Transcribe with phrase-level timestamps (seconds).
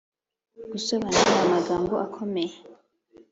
[0.61, 2.55] -gusobanura amagambo akomeye;